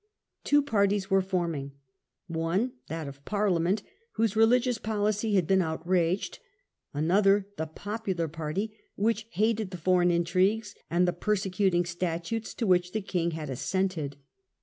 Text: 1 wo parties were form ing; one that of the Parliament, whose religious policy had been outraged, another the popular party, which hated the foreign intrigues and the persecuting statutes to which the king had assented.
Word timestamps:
1 0.49 0.61
wo 0.61 0.61
parties 0.65 1.11
were 1.11 1.21
form 1.21 1.53
ing; 1.53 1.73
one 2.25 2.71
that 2.87 3.07
of 3.07 3.17
the 3.17 3.21
Parliament, 3.21 3.83
whose 4.13 4.35
religious 4.35 4.79
policy 4.79 5.35
had 5.35 5.45
been 5.45 5.61
outraged, 5.61 6.39
another 6.91 7.47
the 7.57 7.67
popular 7.67 8.27
party, 8.27 8.75
which 8.95 9.27
hated 9.33 9.69
the 9.69 9.77
foreign 9.77 10.09
intrigues 10.09 10.73
and 10.89 11.07
the 11.07 11.13
persecuting 11.13 11.85
statutes 11.85 12.55
to 12.55 12.65
which 12.65 12.93
the 12.93 13.01
king 13.03 13.29
had 13.37 13.47
assented. 13.47 14.17